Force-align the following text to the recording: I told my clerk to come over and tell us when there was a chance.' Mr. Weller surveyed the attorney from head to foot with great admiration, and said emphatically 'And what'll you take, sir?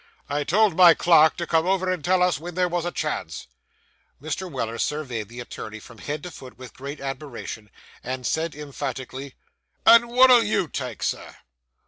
I 0.27 0.43
told 0.43 0.75
my 0.75 0.95
clerk 0.95 1.37
to 1.37 1.45
come 1.45 1.67
over 1.67 1.87
and 1.91 2.03
tell 2.03 2.23
us 2.23 2.39
when 2.39 2.55
there 2.55 2.67
was 2.67 2.85
a 2.85 2.91
chance.' 2.91 3.45
Mr. 4.19 4.51
Weller 4.51 4.79
surveyed 4.79 5.29
the 5.29 5.39
attorney 5.39 5.79
from 5.79 5.99
head 5.99 6.23
to 6.23 6.31
foot 6.31 6.57
with 6.57 6.73
great 6.73 6.99
admiration, 6.99 7.69
and 8.03 8.25
said 8.25 8.55
emphatically 8.55 9.35
'And 9.85 10.09
what'll 10.09 10.41
you 10.41 10.67
take, 10.67 11.03
sir? 11.03 11.35